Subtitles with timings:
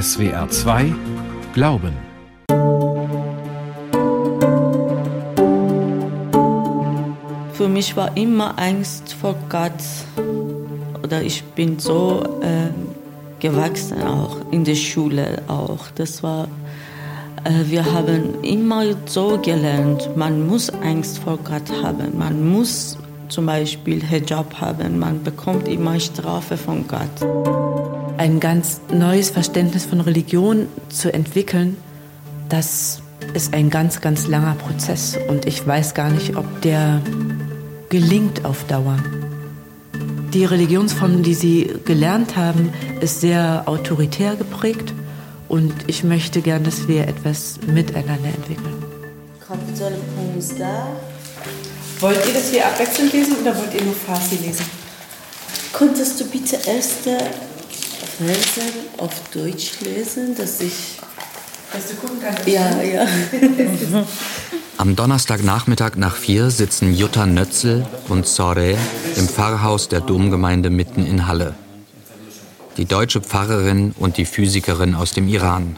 [0.00, 0.94] SWR 2
[1.52, 1.92] Glauben.
[7.52, 9.72] Für mich war immer Angst vor Gott.
[11.02, 12.70] Oder ich bin so äh,
[13.38, 15.90] gewachsen auch in der Schule auch.
[15.94, 16.48] Das war,
[17.44, 22.16] äh, wir haben immer so gelernt, man muss Angst vor Gott haben.
[22.16, 22.96] Man muss
[23.28, 24.98] zum Beispiel Hijab haben.
[24.98, 28.01] Man bekommt immer Strafe von Gott.
[28.22, 31.76] Ein ganz neues Verständnis von Religion zu entwickeln,
[32.48, 33.02] das
[33.34, 35.18] ist ein ganz, ganz langer Prozess.
[35.26, 37.02] Und ich weiß gar nicht, ob der
[37.88, 38.96] gelingt auf Dauer.
[40.32, 44.94] Die Religionsform, die Sie gelernt haben, ist sehr autoritär geprägt.
[45.48, 48.84] Und ich möchte gern, dass wir etwas miteinander entwickeln.
[49.44, 49.96] Kapitel
[50.32, 50.64] 15.
[51.98, 54.66] Wollt ihr, dass wir abwechselnd lesen oder wollt ihr nur Farsi lesen?
[55.72, 57.18] Könntest du bitte erste
[58.18, 58.60] Verse
[58.98, 60.98] auf Deutsch lesen, dass ich.
[61.72, 62.46] Dass du gucken kannst.
[62.46, 63.06] Ja, ja.
[64.76, 68.76] Am Donnerstagnachmittag nach vier sitzen Jutta Nötzel und Sore
[69.16, 71.54] im Pfarrhaus der Domgemeinde mitten in Halle.
[72.76, 75.76] Die deutsche Pfarrerin und die Physikerin aus dem Iran.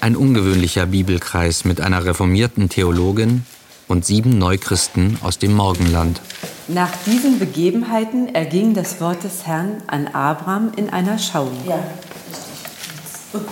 [0.00, 3.44] Ein ungewöhnlicher Bibelkreis mit einer reformierten Theologin
[3.89, 6.21] und sieben Neuchristen aus dem Morgenland.
[6.67, 11.57] Nach diesen Begebenheiten erging das Wort des Herrn an Abraham in einer Schauung.
[11.67, 11.79] Ja.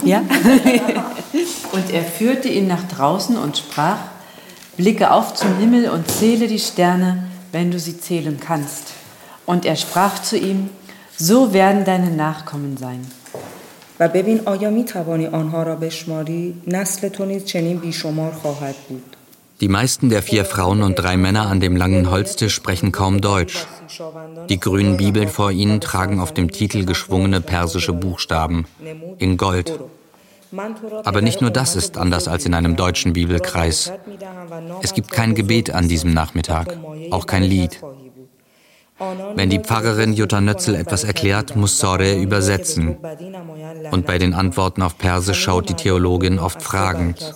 [0.04, 0.24] Ja?
[1.74, 3.98] und er führte ihn nach draußen und sprach,
[4.78, 8.94] blicke auf zum Himmel und zähle die Sterne, wenn du sie zählen kannst.
[9.46, 10.70] Und er sprach zu ihm,
[11.18, 13.06] so werden deine Nachkommen sein.
[14.00, 19.16] و ببین آیا می توانی آنها را بشماری نسل تو نیز چنین بیشمار خواهد بود
[19.61, 23.67] die meisten der vier Frauen und drei Männer an dem langen Holztisch sprechen kaum Deutsch.
[24.49, 28.67] Die grünen Bibeln vor ihnen tragen auf dem Titel geschwungene persische Buchstaben
[29.19, 29.79] in Gold.
[31.05, 33.93] Aber nicht nur das ist anders als in einem deutschen Bibelkreis.
[34.81, 36.79] Es gibt kein Gebet an diesem Nachmittag,
[37.11, 37.81] auch kein Lied.
[39.35, 42.97] Wenn die Pfarrerin Jutta Nötzel etwas erklärt, muss Sore übersetzen.
[43.93, 47.35] Und bei den Antworten auf Persisch schaut die Theologin oft fragend,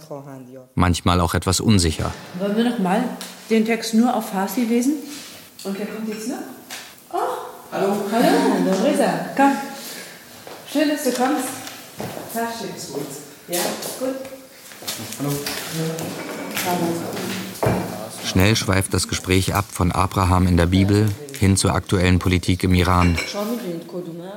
[0.75, 2.13] manchmal auch etwas unsicher.
[2.39, 3.05] Wollen wir noch mal
[3.51, 4.95] den Text nur auf Farsi lesen?
[5.65, 6.37] Und wer kommt jetzt noch?
[7.13, 7.19] Oh,
[7.73, 7.95] hallo.
[8.11, 9.53] Hallo, Reza, komm.
[10.73, 11.49] Schön, dass du kommst.
[12.77, 13.03] Ist gut.
[13.49, 13.61] Ja,
[14.01, 14.17] gut.
[18.25, 21.09] Schnell schweift das Gespräch ab von Abraham in der Bibel
[21.39, 23.19] hin zur aktuellen Politik im Iran,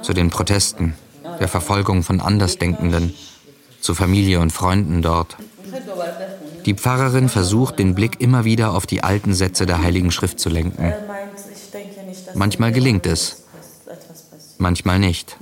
[0.01, 0.95] zu den Protesten,
[1.39, 3.13] der Verfolgung von Andersdenkenden,
[3.79, 5.37] zu Familie und Freunden dort.
[6.65, 10.49] Die Pfarrerin versucht, den Blick immer wieder auf die alten Sätze der Heiligen Schrift zu
[10.49, 10.93] lenken.
[12.33, 13.43] Manchmal gelingt es,
[14.57, 15.37] manchmal nicht.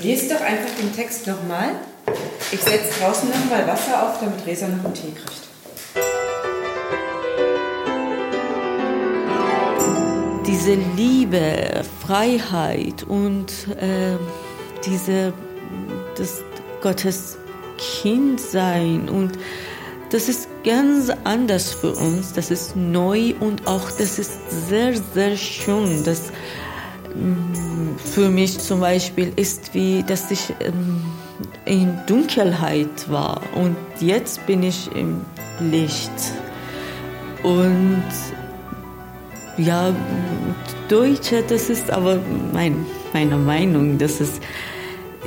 [0.00, 1.70] Lies doch einfach den Text nochmal.
[2.52, 5.46] Ich setze draußen nochmal Wasser auf, damit Resa noch einen Tee kriegt.
[10.46, 13.50] Diese Liebe, Freiheit und
[13.80, 14.16] äh,
[14.84, 15.32] diese
[16.16, 16.42] das
[16.80, 17.38] Gottes
[17.78, 19.32] Kind sein und
[20.10, 22.32] das ist ganz anders für uns.
[22.32, 26.04] Das ist neu und auch das ist sehr, sehr schön.
[26.04, 26.30] Das
[27.14, 31.02] mm, für mich zum Beispiel ist wie, dass ich ähm,
[31.64, 35.22] in Dunkelheit war und jetzt bin ich im
[35.60, 36.10] Licht.
[37.42, 38.04] Und
[39.58, 39.94] ja,
[40.88, 42.18] Deutsche, das ist aber
[42.52, 44.40] mein, meine Meinung, das ist,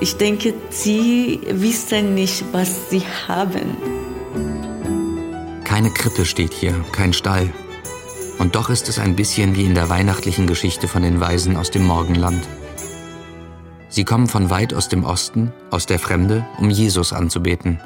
[0.01, 3.77] ich denke, sie wissen nicht, was sie haben.
[5.63, 7.51] Keine Krippe steht hier, kein Stall.
[8.39, 11.71] Und doch ist es ein bisschen wie in der weihnachtlichen Geschichte von den Weisen aus
[11.71, 12.47] dem Morgenland.
[13.89, 17.79] Sie kommen von weit aus dem Osten, aus der Fremde, um Jesus anzubeten.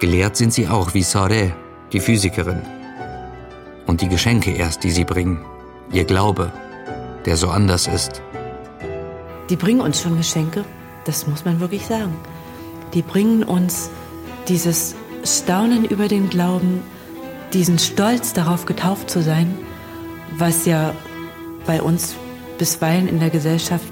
[0.00, 1.54] Gelehrt sind sie auch wie Sore,
[1.92, 2.60] die Physikerin.
[3.86, 5.44] Und die Geschenke erst, die sie bringen,
[5.92, 6.52] ihr Glaube,
[7.24, 8.20] der so anders ist.
[9.52, 10.64] Die bringen uns schon Geschenke,
[11.04, 12.16] das muss man wirklich sagen.
[12.94, 13.90] Die bringen uns
[14.48, 14.94] dieses
[15.24, 16.82] Staunen über den Glauben,
[17.52, 19.54] diesen Stolz darauf getauft zu sein,
[20.38, 20.94] was ja
[21.66, 22.14] bei uns
[22.56, 23.84] bisweilen in der Gesellschaft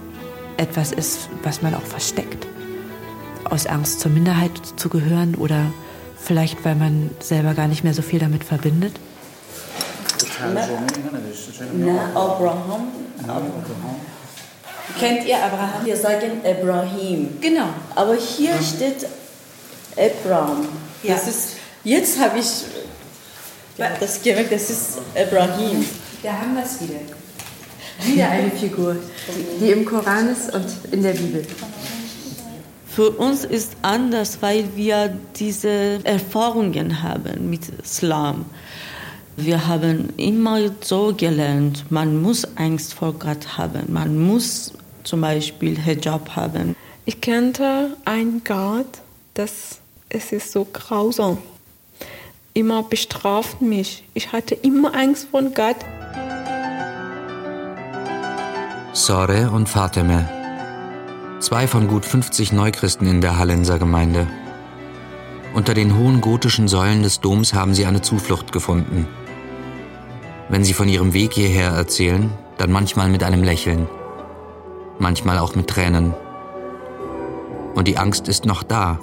[0.57, 2.47] etwas ist, was man auch versteckt.
[3.45, 5.67] Aus Angst zur Minderheit zu gehören oder
[6.17, 8.99] vielleicht, weil man selber gar nicht mehr so viel damit verbindet.
[11.77, 12.89] Na, Abraham.
[14.99, 15.85] Kennt ihr Abraham?
[15.85, 17.29] Wir sagen Abraham.
[17.41, 17.69] Genau.
[17.95, 19.07] Aber hier steht
[19.97, 20.69] Abraham.
[21.03, 21.15] Ja.
[21.15, 21.49] Das ist,
[21.85, 22.65] jetzt habe ich
[23.79, 25.85] ja, das gemerkt, das ist Abraham.
[26.23, 27.01] Da haben wir es wieder.
[28.03, 28.97] Wieder eine Figur,
[29.61, 31.47] die im Koran ist und in der Bibel.
[32.87, 38.47] Für uns ist anders, weil wir diese Erfahrungen haben mit Islam.
[39.37, 44.73] Wir haben immer so gelernt, man muss Angst vor Gott haben, man muss
[45.05, 46.77] zum Beispiel Hijab haben.
[47.05, 49.01] Ich kannte einen Gott,
[49.35, 49.81] das
[50.13, 51.39] es ist so grausam.
[52.53, 54.05] Immer bestraft mich.
[54.13, 55.77] Ich hatte immer Angst vor Gott.
[58.93, 60.29] Sore und Fateme.
[61.39, 64.27] Zwei von gut 50 Neuchristen in der Hallenser Gemeinde.
[65.55, 69.07] Unter den hohen gotischen Säulen des Doms haben sie eine Zuflucht gefunden.
[70.49, 73.89] Wenn sie von ihrem Weg hierher erzählen, dann manchmal mit einem Lächeln,
[75.01, 76.15] manchmal auch mit Tränen.
[77.75, 78.99] Und die Angst ist noch da.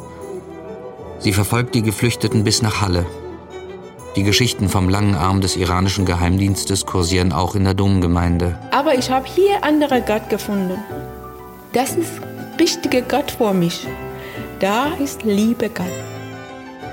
[1.19, 3.05] Sie verfolgt die Geflüchteten bis nach Halle.
[4.15, 8.57] Die Geschichten vom langen Arm des iranischen Geheimdienstes kursieren auch in der Domgemeinde.
[8.71, 10.79] Aber ich habe hier andere Gott gefunden.
[11.73, 12.13] Das ist
[12.59, 13.87] richtige Gott für mich.
[14.59, 15.85] Da ist Liebe Gott.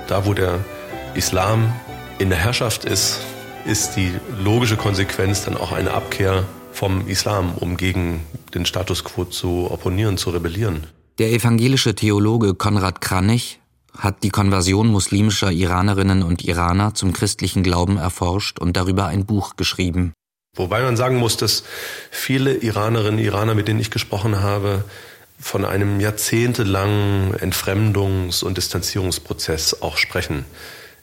[0.07, 0.59] Da, wo der
[1.15, 1.73] Islam
[2.19, 3.21] in der Herrschaft ist,
[3.65, 4.13] ist die
[4.43, 8.21] logische Konsequenz dann auch eine Abkehr vom Islam, um gegen
[8.55, 10.87] den Status quo zu opponieren, zu rebellieren.
[11.19, 13.59] Der evangelische Theologe Konrad Kranich
[13.97, 19.55] hat die Konversion muslimischer Iranerinnen und Iraner zum christlichen Glauben erforscht und darüber ein Buch
[19.55, 20.13] geschrieben.
[20.55, 21.63] Wobei man sagen muss, dass
[22.11, 24.85] viele Iranerinnen und Iraner, mit denen ich gesprochen habe,
[25.39, 30.45] von einem jahrzehntelangen Entfremdungs- und Distanzierungsprozess auch sprechen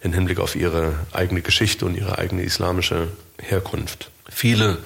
[0.00, 3.08] im Hinblick auf ihre eigene Geschichte und ihre eigene islamische
[3.38, 4.10] Herkunft.
[4.28, 4.78] Viele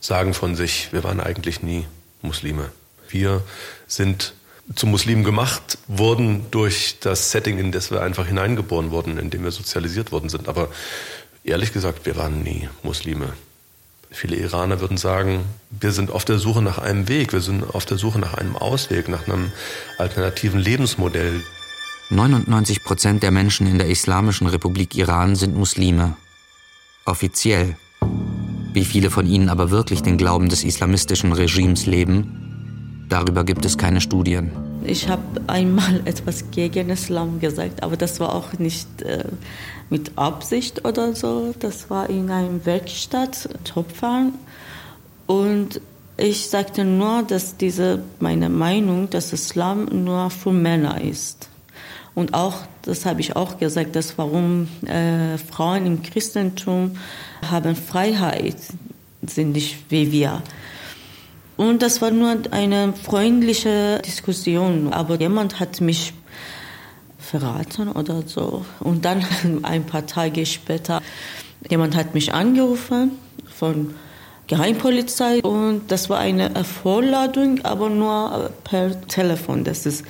[0.00, 1.86] sagen von sich, wir waren eigentlich nie
[2.22, 2.70] Muslime.
[3.08, 3.42] Wir
[3.86, 4.34] sind
[4.74, 9.44] zu Muslimen gemacht wurden durch das Setting, in das wir einfach hineingeboren wurden, in dem
[9.44, 10.48] wir sozialisiert worden sind.
[10.48, 10.68] Aber
[11.44, 13.32] ehrlich gesagt, wir waren nie Muslime.
[14.10, 17.84] Viele Iraner würden sagen, wir sind auf der Suche nach einem Weg, wir sind auf
[17.84, 19.52] der Suche nach einem Ausweg, nach einem
[19.98, 21.42] alternativen Lebensmodell.
[22.10, 26.16] 99 Prozent der Menschen in der Islamischen Republik Iran sind Muslime.
[27.04, 27.76] Offiziell.
[28.76, 32.46] Wie viele von ihnen aber wirklich den Glauben des islamistischen Regimes leben,
[33.08, 34.50] Darüber gibt es keine Studien.
[34.84, 39.24] Ich habe einmal etwas gegen Islam gesagt, aber das war auch nicht äh,
[39.90, 41.54] mit Absicht oder so.
[41.58, 44.32] Das war in einer Werkstatt, Topfern.
[45.26, 45.80] Und
[46.16, 51.48] ich sagte nur, dass diese, meine Meinung, dass Islam nur für Männer ist.
[52.16, 56.96] Und auch, das habe ich auch gesagt, dass warum äh, Frauen im Christentum
[57.48, 58.56] haben Freiheit,
[59.20, 60.42] sind nicht wie wir.
[61.58, 64.94] Und das war nur eine freundliche Diskussion.
[64.94, 66.14] Aber jemand hat mich
[67.18, 68.64] verraten oder so.
[68.80, 69.22] Und dann
[69.62, 71.02] ein paar Tage später,
[71.68, 73.10] jemand hat mich angerufen
[73.46, 73.94] von
[74.46, 79.64] Geheimpolizei und das war eine Vorladung, aber nur per Telefon.
[79.64, 80.02] Das ist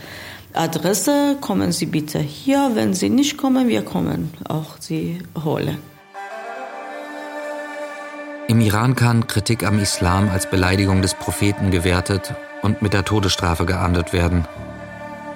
[0.57, 2.71] Adresse, kommen Sie bitte hier.
[2.75, 5.79] Wenn Sie nicht kommen, wir kommen auch Sie holen.
[8.49, 13.67] Im Iran kann Kritik am Islam als Beleidigung des Propheten gewertet und mit der Todesstrafe
[13.67, 14.47] geahndet werden.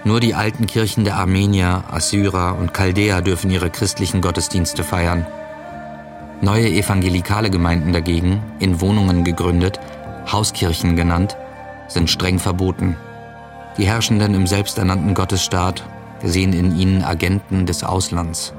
[0.05, 5.27] Nur die alten Kirchen der Armenier, Assyrer und Chaldäer dürfen ihre christlichen Gottesdienste feiern.
[6.41, 9.79] Neue evangelikale Gemeinden dagegen, in Wohnungen gegründet,
[10.31, 11.37] Hauskirchen genannt,
[11.89, 12.97] sind streng verboten.
[13.81, 15.83] Die Herrschenden im selbsternannten Gottesstaat
[16.23, 18.53] sehen in ihnen Agenten des Auslands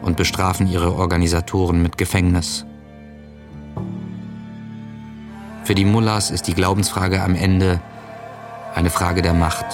[0.00, 2.64] und bestrafen ihre Organisatoren mit Gefängnis.
[5.64, 7.82] Für die Mullahs ist die Glaubensfrage am Ende
[8.74, 9.66] eine Frage der Macht.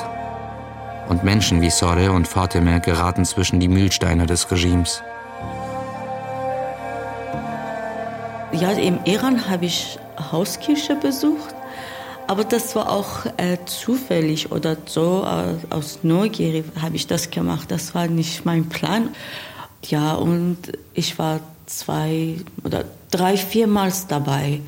[1.08, 5.04] Und Menschen wie Sore und Fatime geraten zwischen die Mühlsteine des Regimes.
[8.50, 10.00] Ja, im Iran habe ich
[10.32, 11.54] Hauskirche besucht,
[12.28, 17.70] aber das war auch äh, zufällig oder so äh, aus Neugier habe ich das gemacht.
[17.70, 19.08] Das war nicht mein Plan.
[19.86, 20.58] Ja, und
[20.92, 24.60] ich war zwei oder drei, viermals dabei.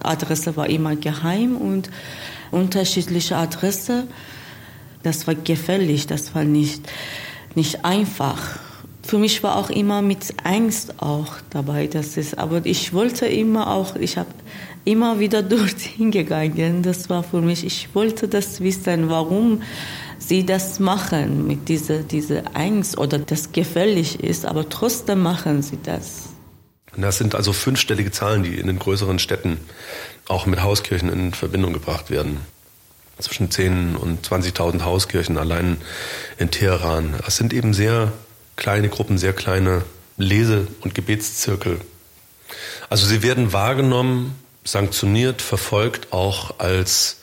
[0.00, 1.90] Adresse war immer geheim und
[2.52, 4.06] unterschiedliche Adresse.
[5.02, 6.88] Das war gefährlich, das war nicht,
[7.56, 8.60] nicht einfach.
[9.02, 13.72] Für mich war auch immer mit Angst auch dabei, das ist, aber ich wollte immer
[13.72, 14.30] auch, ich habe
[14.86, 16.82] immer wieder dorthin gegangen.
[16.82, 19.62] Das war für mich, ich wollte das wissen, warum
[20.18, 25.78] sie das machen mit dieser, dieser Angst oder das gefährlich ist, aber trotzdem machen sie
[25.82, 26.30] das.
[26.96, 29.58] Das sind also fünfstellige Zahlen, die in den größeren Städten
[30.28, 32.40] auch mit Hauskirchen in Verbindung gebracht werden.
[33.18, 35.78] Zwischen 10.000 und 20.000 Hauskirchen allein
[36.38, 37.14] in Teheran.
[37.24, 38.12] Das sind eben sehr
[38.56, 39.82] kleine Gruppen, sehr kleine
[40.16, 41.80] Lese- und Gebetszirkel.
[42.88, 44.34] Also sie werden wahrgenommen
[44.66, 47.18] sanktioniert, verfolgt, auch als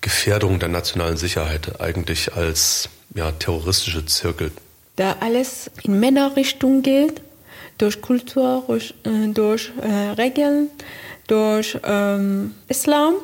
[0.00, 4.52] Gefährdung der nationalen Sicherheit, eigentlich als ja, terroristische Zirkel.
[4.96, 7.20] Da alles in Männerrichtung geht,
[7.78, 10.70] durch Kultur, durch, äh, durch äh, Regeln,
[11.26, 13.14] durch ähm, Islam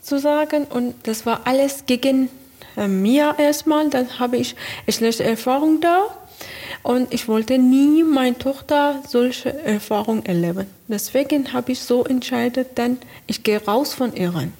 [0.00, 0.64] zu sagen.
[0.64, 2.28] Und das war alles gegen
[2.76, 3.90] äh, mir erstmal.
[3.90, 4.54] Dann habe ich
[4.88, 6.04] schlechte Erfahrung da.
[6.82, 10.66] Und ich wollte nie meine Tochter solche Erfahrungen erleben.
[10.88, 14.52] Deswegen habe ich so entschieden, dann ich gehe raus von Iran.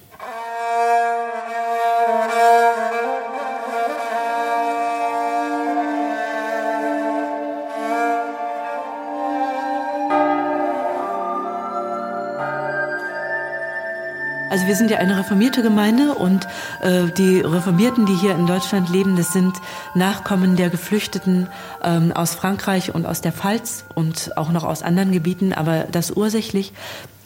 [14.71, 16.47] Wir sind ja eine reformierte Gemeinde und
[16.81, 19.53] äh, die Reformierten, die hier in Deutschland leben, das sind
[19.95, 21.49] Nachkommen der Geflüchteten
[21.83, 26.11] ähm, aus Frankreich und aus der Pfalz und auch noch aus anderen Gebieten, aber das
[26.11, 26.71] ursächlich.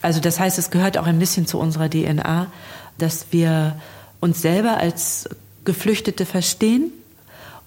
[0.01, 2.47] Also das heißt, es gehört auch ein bisschen zu unserer DNA,
[2.97, 3.75] dass wir
[4.21, 5.29] uns selber als
[5.65, 6.91] Geflüchtete verstehen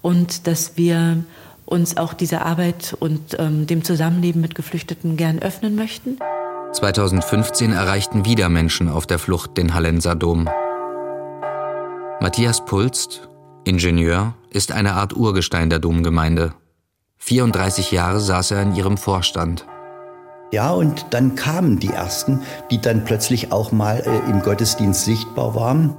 [0.01, 1.23] und dass wir
[1.65, 6.17] uns auch dieser Arbeit und ähm, dem Zusammenleben mit Geflüchteten gern öffnen möchten.
[6.71, 10.47] 2015 erreichten wieder Menschen auf der Flucht den Hallenser Dom.
[12.21, 13.27] Matthias Pulst,
[13.63, 16.53] Ingenieur, ist eine Art Urgestein der Domgemeinde.
[17.17, 19.65] 34 Jahre saß er in ihrem Vorstand.
[20.51, 25.55] Ja, und dann kamen die ersten, die dann plötzlich auch mal äh, im Gottesdienst sichtbar
[25.55, 25.95] waren.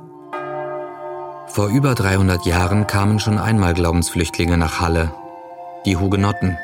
[1.47, 5.13] Vor über 300 Jahren kamen schon einmal Glaubensflüchtlinge nach Halle.
[5.85, 6.57] Die Hugenotten.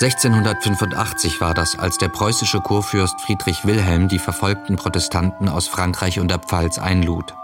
[0.00, 6.26] 1685 war das, als der preußische Kurfürst Friedrich Wilhelm die verfolgten Protestanten aus Frankreich und
[6.26, 7.36] der Pfalz einlud.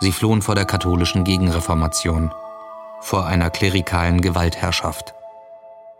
[0.00, 2.34] Sie flohen vor der katholischen Gegenreformation,
[3.00, 5.14] vor einer klerikalen Gewaltherrschaft.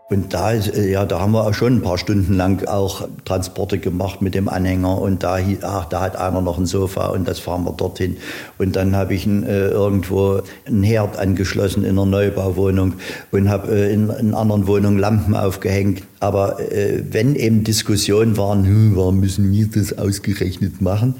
[0.07, 3.79] Und da, äh, ja, da haben wir auch schon ein paar Stunden lang auch Transporte
[3.79, 7.39] gemacht mit dem Anhänger und da, ach, da hat einer noch ein Sofa und das
[7.39, 8.17] fahren wir dorthin.
[8.59, 12.93] Und dann habe ich äh, irgendwo einen Herd angeschlossen in einer Neubauwohnung
[13.31, 16.03] und habe äh, in, in anderen Wohnungen Lampen aufgehängt.
[16.19, 21.15] Aber äh, wenn eben Diskussionen waren, hm, warum müssen wir das ausgerechnet machen?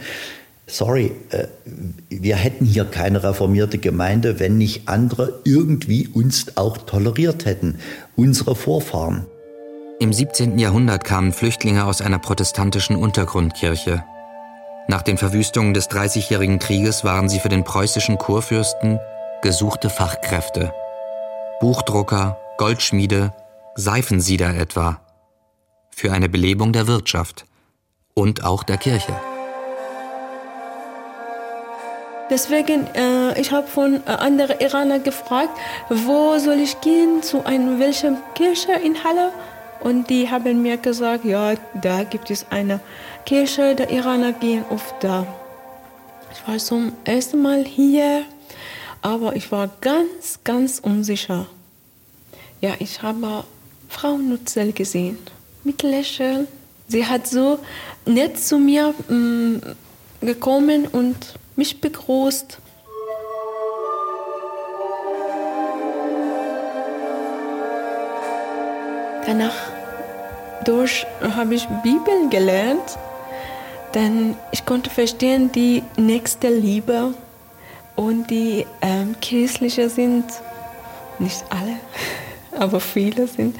[0.67, 1.48] Sorry, äh,
[2.10, 7.79] wir hätten hier keine reformierte Gemeinde, wenn nicht andere irgendwie uns auch toleriert hätten,
[8.15, 9.25] unsere Vorfahren.
[10.00, 10.60] Im 17.
[10.60, 14.03] Jahrhundert kamen Flüchtlinge aus einer protestantischen Untergrundkirche.
[14.88, 19.00] Nach den Verwüstungen des Dreißigjährigen Krieges waren sie für den preußischen Kurfürsten
[19.41, 20.74] gesuchte Fachkräfte.
[21.60, 23.34] Buchdrucker, Goldschmiede,
[23.75, 25.01] Seifensieder etwa.
[25.91, 27.45] Für eine Belebung der Wirtschaft
[28.13, 29.15] und auch der Kirche.
[32.29, 35.51] Deswegen, äh, ich habe von äh, anderen Iranern gefragt,
[35.89, 39.32] wo soll ich gehen, zu einer welchen Kirche in Halle?
[39.82, 42.79] Und die haben mir gesagt, ja, da gibt es eine
[43.25, 45.27] Kirche, der Iraner gehen oft da.
[46.34, 48.24] Ich war zum ersten Mal hier,
[49.03, 51.46] aber ich war ganz, ganz unsicher.
[52.62, 53.44] Ja, ich habe
[53.88, 55.20] Frau Nutzel gesehen,
[55.63, 56.48] mit Lächeln.
[56.88, 57.60] Sie hat so
[58.08, 59.62] nett zu mir mh, mm,
[60.22, 62.57] gekommen und mich begrüßt.
[69.25, 69.55] Danach
[70.65, 72.97] durch habe ich Bibel gelernt,
[73.93, 77.13] denn ich konnte verstehen, die nächste Liebe
[77.95, 80.25] und die ähm, kirchliche sind,
[81.17, 81.77] nicht alle,
[82.59, 83.55] aber viele sind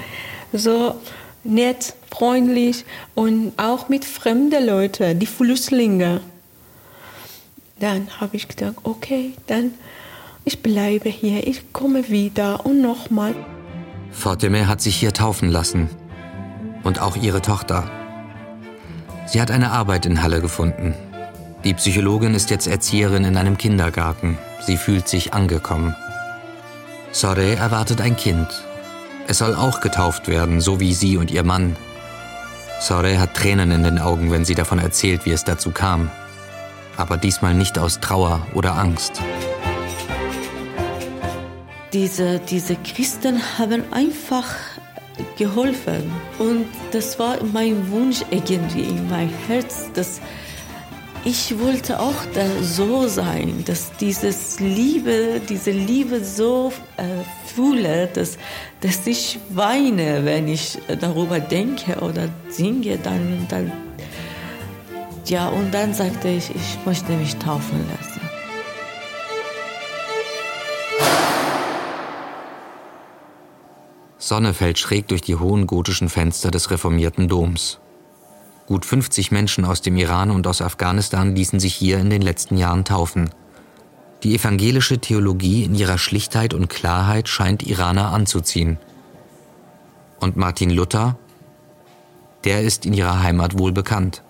[0.52, 0.94] so
[1.42, 2.84] nett, freundlich
[3.14, 6.20] und auch mit fremden Leuten, die Flüchtlinge.
[7.78, 9.72] Dann habe ich gedacht, okay, dann
[10.44, 13.34] ich bleibe hier, ich komme wieder und nochmal.
[14.12, 15.90] Fatime hat sich hier taufen lassen.
[16.84, 17.90] Und auch ihre Tochter.
[19.26, 20.94] Sie hat eine Arbeit in Halle gefunden.
[21.64, 24.38] Die Psychologin ist jetzt Erzieherin in einem Kindergarten.
[24.64, 25.96] Sie fühlt sich angekommen.
[27.10, 28.46] Sore erwartet ein Kind.
[29.26, 31.76] Es soll auch getauft werden, so wie sie und ihr Mann.
[32.80, 36.08] Sore hat Tränen in den Augen, wenn sie davon erzählt, wie es dazu kam
[36.96, 39.20] aber diesmal nicht aus Trauer oder Angst.
[41.92, 44.46] Diese, diese Christen haben einfach
[45.38, 46.10] geholfen.
[46.38, 50.20] Und das war mein Wunsch irgendwie in mein Herz, dass
[51.24, 57.02] ich wollte auch da so sein, dass dieses Liebe, diese Liebe so äh,
[57.52, 58.38] fühle, dass,
[58.80, 63.72] dass ich weine, wenn ich darüber denke oder singe, dann, dann
[65.30, 68.20] ja, und dann sagte ich, ich möchte mich taufen lassen.
[74.18, 77.78] Sonne fällt schräg durch die hohen gotischen Fenster des reformierten Doms.
[78.66, 82.56] Gut 50 Menschen aus dem Iran und aus Afghanistan ließen sich hier in den letzten
[82.56, 83.30] Jahren taufen.
[84.24, 88.78] Die evangelische Theologie in ihrer Schlichtheit und Klarheit scheint Iraner anzuziehen.
[90.18, 91.16] Und Martin Luther,
[92.42, 94.24] der ist in ihrer Heimat wohl bekannt.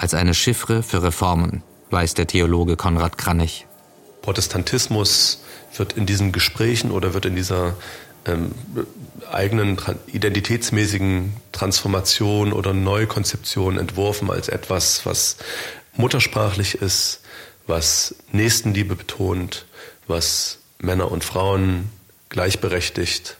[0.00, 3.66] Als eine Chiffre für Reformen, weiß der Theologe Konrad Kranich.
[4.22, 5.42] Protestantismus
[5.76, 7.76] wird in diesen Gesprächen oder wird in dieser
[8.24, 8.52] ähm,
[9.30, 15.36] eigenen identitätsmäßigen Transformation oder Neukonzeption entworfen als etwas, was
[15.92, 17.20] muttersprachlich ist,
[17.66, 19.66] was Nächstenliebe betont,
[20.06, 21.90] was Männer und Frauen
[22.30, 23.36] gleichberechtigt,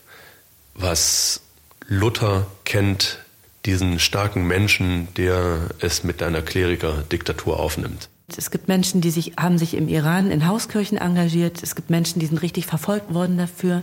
[0.75, 1.41] was
[1.89, 3.20] Luther kennt,
[3.67, 8.09] diesen starken Menschen, der es mit einer Klerikerdiktatur aufnimmt.
[8.37, 11.63] Es gibt Menschen, die sich, haben sich im Iran in Hauskirchen engagiert.
[11.63, 13.83] Es gibt Menschen, die sind richtig verfolgt worden dafür.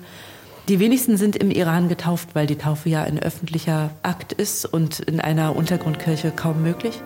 [0.70, 5.00] Die wenigsten sind im Iran getauft, weil die Taufe ja ein öffentlicher Akt ist und
[5.00, 7.02] in einer Untergrundkirche kaum möglich.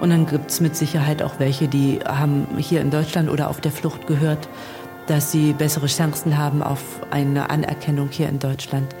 [0.00, 3.60] Und dann gibt es mit Sicherheit auch welche, die haben hier in Deutschland oder auf
[3.60, 4.48] der Flucht gehört,
[5.06, 8.94] dass sie bessere Chancen haben auf eine Anerkennung hier in Deutschland,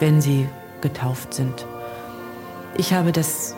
[0.00, 0.48] wenn sie
[0.80, 1.66] getauft sind.
[2.76, 3.56] Ich habe das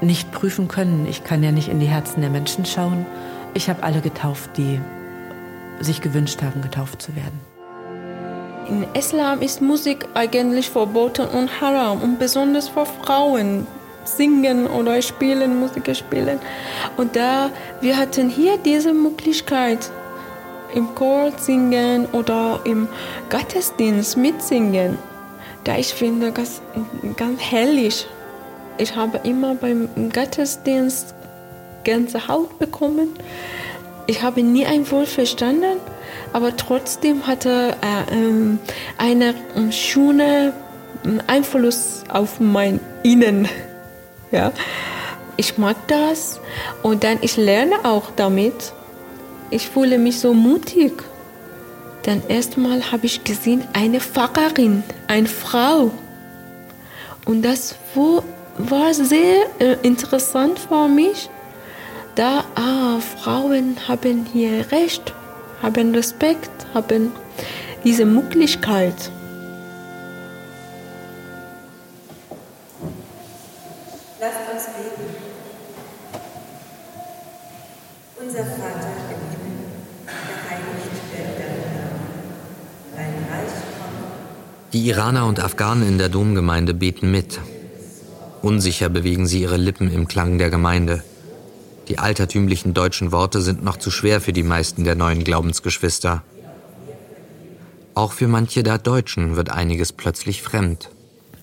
[0.00, 1.06] nicht prüfen können.
[1.08, 3.06] Ich kann ja nicht in die Herzen der Menschen schauen.
[3.54, 4.80] Ich habe alle getauft, die
[5.80, 7.40] sich gewünscht haben, getauft zu werden.
[8.68, 13.66] In Islam ist Musik eigentlich verboten und haram und besonders für Frauen
[14.04, 16.38] singen oder spielen, Musik spielen.
[16.96, 17.50] Und da
[17.80, 19.90] wir hatten hier diese Möglichkeit
[20.74, 22.88] im Chor singen oder im
[23.30, 24.98] Gottesdienst mitsingen.
[25.64, 26.60] Da ich finde das
[27.16, 28.06] ganz herrlich.
[28.76, 31.14] Ich habe immer beim Gottesdienst
[31.84, 33.10] ganze Haut bekommen.
[34.06, 35.78] Ich habe nie ein Wort verstanden,
[36.32, 38.58] aber trotzdem hatte er äh,
[38.98, 39.34] eine
[39.70, 40.52] schöne
[41.26, 43.48] Einfluss auf mein Innen.
[44.30, 44.50] Ja.
[45.36, 46.40] Ich mag das
[46.82, 48.72] und dann ich lerne auch damit.
[49.50, 51.04] Ich fühle mich so mutig.
[52.04, 55.90] Dann erstmal habe ich gesehen eine Pfarrerin, eine Frau.
[57.24, 57.74] Und das
[58.58, 61.30] war sehr äh, interessant für mich.
[62.14, 65.14] Da ah, Frauen haben hier Recht,
[65.62, 67.10] haben Respekt, haben
[67.84, 69.10] diese Möglichkeit.
[84.74, 87.38] Die Iraner und Afghanen in der Domgemeinde beten mit.
[88.42, 91.04] Unsicher bewegen sie ihre Lippen im Klang der Gemeinde.
[91.86, 96.24] Die altertümlichen deutschen Worte sind noch zu schwer für die meisten der neuen Glaubensgeschwister.
[97.94, 100.90] Auch für manche der Deutschen wird einiges plötzlich fremd.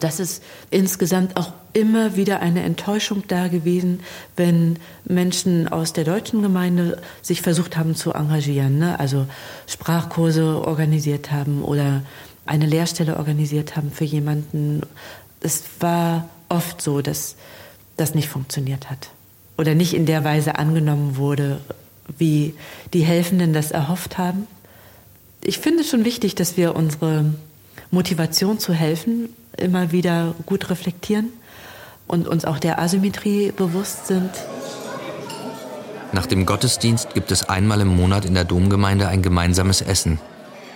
[0.01, 4.01] Das ist insgesamt auch immer wieder eine Enttäuschung da gewesen,
[4.35, 8.99] wenn Menschen aus der deutschen Gemeinde sich versucht haben zu engagieren, ne?
[8.99, 9.25] also
[9.67, 12.01] Sprachkurse organisiert haben oder
[12.45, 14.81] eine Lehrstelle organisiert haben für jemanden.
[15.41, 17.35] Es war oft so, dass
[17.97, 19.09] das nicht funktioniert hat
[19.57, 21.59] oder nicht in der Weise angenommen wurde,
[22.17, 22.55] wie
[22.93, 24.47] die Helfenden das erhofft haben.
[25.43, 27.33] Ich finde es schon wichtig, dass wir unsere
[27.89, 31.29] Motivation zu helfen immer wieder gut reflektieren
[32.07, 34.31] und uns auch der Asymmetrie bewusst sind.
[36.13, 40.19] Nach dem Gottesdienst gibt es einmal im Monat in der Domgemeinde ein gemeinsames Essen,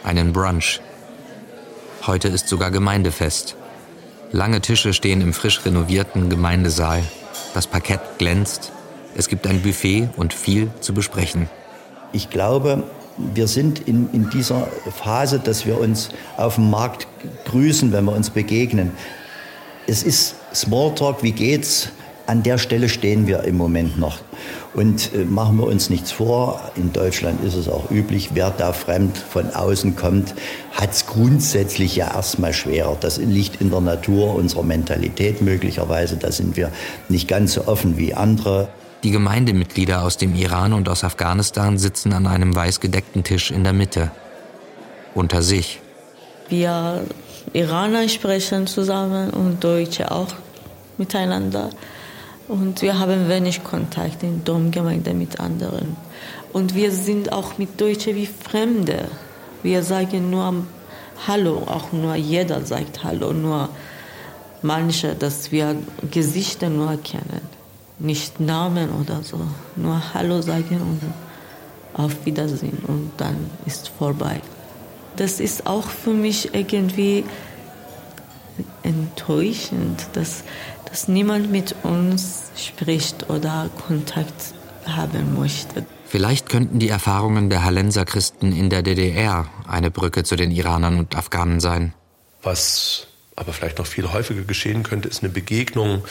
[0.03, 0.79] einen Brunch.
[2.07, 3.55] Heute ist sogar Gemeindefest.
[4.31, 7.01] Lange Tische stehen im frisch renovierten Gemeindesaal.
[7.55, 8.71] Das Parkett glänzt.
[9.15, 11.49] Es gibt ein Buffet und viel zu besprechen.
[12.13, 12.83] Ich glaube,
[13.17, 14.67] wir sind in, in dieser
[15.03, 17.07] Phase, dass wir uns auf dem Markt
[17.45, 18.91] grüßen, wenn wir uns begegnen.
[19.87, 21.89] Es ist Smalltalk, wie geht's?
[22.27, 24.19] An der Stelle stehen wir im Moment noch.
[24.73, 28.73] Und äh, machen wir uns nichts vor, in Deutschland ist es auch üblich, wer da
[28.73, 30.33] fremd von außen kommt,
[30.73, 32.97] hat es grundsätzlich ja erstmal schwerer.
[32.99, 36.17] Das liegt in der Natur unserer Mentalität möglicherweise.
[36.17, 36.71] Da sind wir
[37.09, 38.67] nicht ganz so offen wie andere.
[39.03, 43.63] Die Gemeindemitglieder aus dem Iran und aus Afghanistan sitzen an einem weiß gedeckten Tisch in
[43.63, 44.11] der Mitte.
[45.13, 45.79] Unter sich.
[46.49, 47.05] Wir
[47.53, 50.33] Iraner sprechen zusammen und Deutsche auch
[50.97, 51.69] miteinander.
[52.47, 55.97] Und wir haben wenig Kontakt in Domgemeinde mit anderen.
[56.53, 59.07] Und wir sind auch mit Deutschen wie Fremde.
[59.63, 60.65] Wir sagen nur
[61.27, 63.69] Hallo, auch nur jeder sagt Hallo, nur
[64.61, 65.75] manche, dass wir
[66.11, 67.41] Gesichter nur kennen,
[67.99, 69.39] nicht Namen oder so.
[69.75, 71.01] Nur Hallo sagen und
[71.99, 74.41] auf Wiedersehen und dann ist vorbei.
[75.15, 77.23] Das ist auch für mich irgendwie
[78.83, 80.43] enttäuschend, dass
[80.95, 84.53] dass niemand mit uns spricht oder Kontakt
[84.85, 85.85] haben möchte.
[86.05, 90.97] Vielleicht könnten die Erfahrungen der Hallenser Christen in der DDR eine Brücke zu den Iranern
[90.97, 91.93] und Afghanen sein.
[92.43, 96.05] Was aber vielleicht noch viel häufiger geschehen könnte, ist eine Begegnung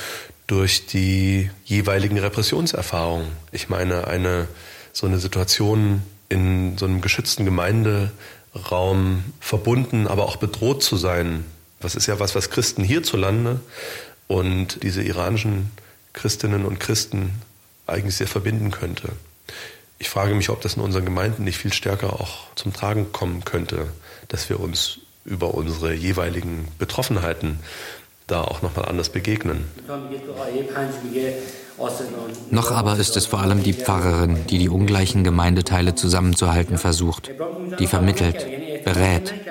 [0.46, 3.28] durch die jeweiligen Repressionserfahrungen.
[3.52, 4.48] Ich meine, eine
[4.92, 11.46] so eine Situation in so einem geschützten Gemeinderaum verbunden, aber auch bedroht zu sein.
[11.80, 13.60] Das ist ja was, was Christen hierzulande
[14.28, 15.70] und diese iranischen
[16.12, 17.32] Christinnen und Christen
[17.86, 19.10] eigentlich sehr verbinden könnte.
[19.98, 23.44] Ich frage mich, ob das in unseren Gemeinden nicht viel stärker auch zum Tragen kommen
[23.44, 23.88] könnte,
[24.28, 27.58] dass wir uns über unsere jeweiligen Betroffenheiten
[28.26, 29.64] da auch nochmal anders begegnen.
[32.50, 37.30] Noch aber ist es vor allem die Pfarrerin, die die ungleichen Gemeindeteile zusammenzuhalten versucht,
[37.78, 38.46] die vermittelt,
[38.84, 39.43] berät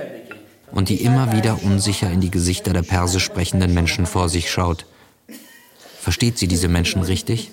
[0.72, 4.87] und die immer wieder unsicher in die Gesichter der persisch sprechenden Menschen vor sich schaut.
[6.01, 7.51] Versteht sie diese Menschen richtig?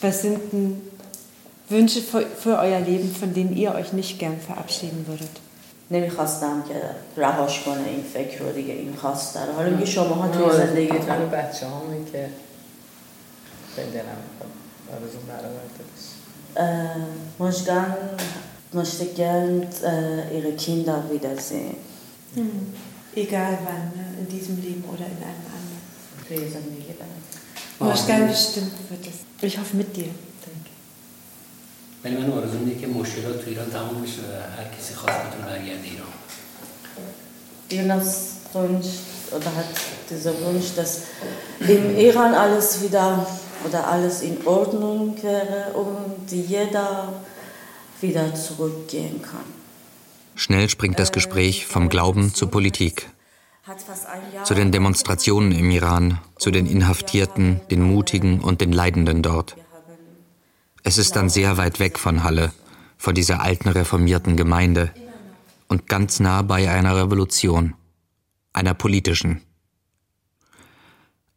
[0.00, 0.80] Was sind denn
[1.68, 5.30] Wünsche für, für euer Leben, von denen ihr euch nicht gern verabschieden würdet?
[5.90, 6.74] نمیخواستم که
[7.16, 11.30] رهاش کنه این فکر رو دیگه این خواست داره حالا میگه شما ها توی زندگیتون
[11.30, 12.28] بچه هامون که
[13.76, 14.22] خیلی دلم
[14.92, 15.82] آرزو برآورده
[17.38, 17.84] Möchten,
[18.72, 21.76] möchte gern äh, ihre Kinder wiedersehen.
[22.34, 22.72] Hm.
[23.14, 24.06] Egal wann, ne?
[24.20, 25.72] in diesem Leben oder in einem anderen.
[27.78, 29.44] Möchten bestimmt wird es.
[29.44, 30.10] Ich hoffe mit dir.
[32.04, 35.46] ولی من آرزو اینه که مشکلات تو ایران تمام بشه و هر کسی خواست بتونه
[35.46, 36.12] برگرده ایران
[37.70, 38.10] Jonas
[38.54, 38.92] Wunsch
[39.36, 39.72] oder hat
[40.10, 40.92] dieser Wunsch, dass
[41.60, 43.26] im Iran alles wieder
[43.66, 47.12] oder alles in Ordnung wäre und jeder
[48.01, 49.45] wieder zurückgehen kann.
[50.35, 53.09] Schnell springt das Gespräch vom Glauben zur Politik.
[54.43, 59.57] Zu den Demonstrationen im Iran, zu den Inhaftierten, den Mutigen und den Leidenden dort.
[60.83, 62.53] Es ist dann sehr weit weg von Halle,
[62.97, 64.91] von dieser alten reformierten Gemeinde
[65.67, 67.73] und ganz nah bei einer Revolution,
[68.53, 69.41] einer politischen.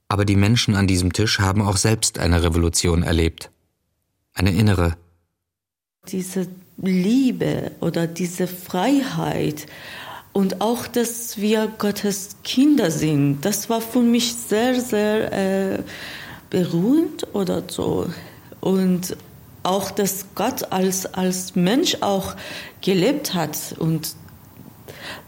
[0.09, 3.51] Aber die Menschen an diesem Tisch haben auch selbst eine Revolution erlebt,
[4.35, 4.97] eine innere.
[6.09, 9.67] Diese Liebe oder diese Freiheit
[10.33, 15.83] und auch, dass wir Gottes Kinder sind, das war für mich sehr, sehr äh,
[16.49, 18.07] beruhigend oder so.
[18.61, 19.17] Und
[19.63, 22.35] auch, dass Gott als, als Mensch auch
[22.81, 23.75] gelebt hat.
[23.79, 24.15] Und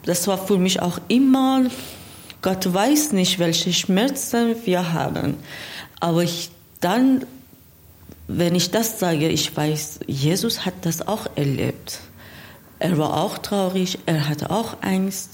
[0.05, 1.67] das war für mich auch immer,
[2.41, 5.37] Gott weiß nicht, welche Schmerzen wir haben.
[6.01, 7.27] Aber ich dann,
[8.39, 12.01] wenn ich das sage, ich weiß, Jesus hat das auch erlebt.
[12.79, 15.31] Er war auch traurig, er hatte auch Angst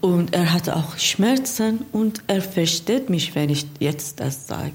[0.00, 4.72] und er hatte auch Schmerzen und er versteht mich, wenn ich jetzt das sage.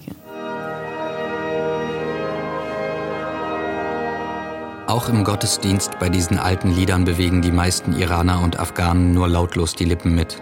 [4.87, 9.75] Auch im Gottesdienst bei diesen alten Liedern bewegen die meisten Iraner und Afghanen nur lautlos
[9.75, 10.41] die Lippen mit.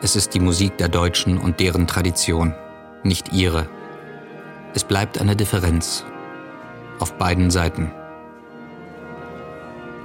[0.00, 2.54] Es ist die Musik der Deutschen und deren Tradition,
[3.02, 3.68] nicht ihre.
[4.74, 6.04] Es bleibt eine Differenz.
[6.98, 7.90] Auf beiden Seiten.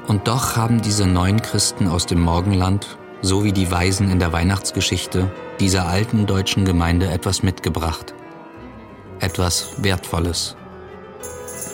[0.08, 4.34] Und doch haben diese neuen Christen aus dem Morgenland, so wie die Weisen in der
[4.34, 8.14] Weihnachtsgeschichte, dieser alten deutschen Gemeinde etwas mitgebracht.
[9.20, 10.56] Etwas Wertvolles.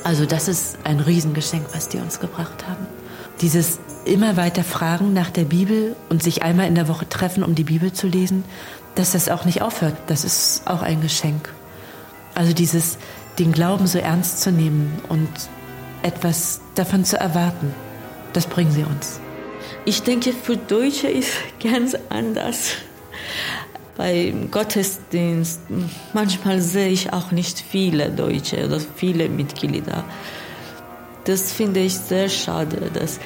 [0.03, 2.85] Also das ist ein Riesengeschenk, was die uns gebracht haben.
[3.41, 7.55] Dieses immer weiter Fragen nach der Bibel und sich einmal in der Woche treffen, um
[7.55, 8.43] die Bibel zu lesen,
[8.95, 11.49] dass das auch nicht aufhört, das ist auch ein Geschenk.
[12.35, 12.97] Also dieses,
[13.39, 15.29] den Glauben so ernst zu nehmen und
[16.01, 17.73] etwas davon zu erwarten,
[18.33, 19.19] das bringen sie uns.
[19.85, 22.73] Ich denke, für Deutsche ist ganz anders
[23.95, 25.61] beim Gottesdienst,
[26.13, 30.03] manchmal sehe ich auch nicht viele Deutsche oder viele Mitglieder.
[31.25, 33.19] Das finde ich sehr schade, dass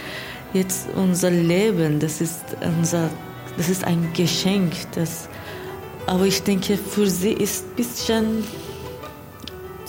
[0.53, 3.09] jetzt unser Leben, das ist, unser,
[3.55, 4.73] das ist ein Geschenk.
[4.93, 5.29] Das,
[6.05, 8.43] aber ich denke, für sie ist ein bisschen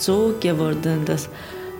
[0.01, 1.29] so geworden, das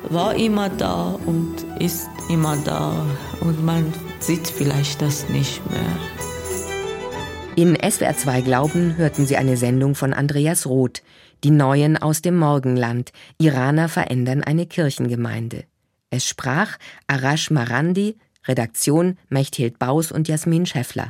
[0.09, 3.05] war immer da und ist immer da
[3.41, 5.79] und man sieht vielleicht das nicht mehr.
[7.55, 11.01] In SWR 2 Glauben hörten Sie eine Sendung von Andreas Roth,
[11.43, 15.63] Die Neuen aus dem Morgenland, Iraner verändern eine Kirchengemeinde.
[16.09, 16.77] Es sprach
[17.07, 18.15] Arash Marandi,
[18.47, 20.97] Redaktion Mechthild Baus und Jasmin Schäffler.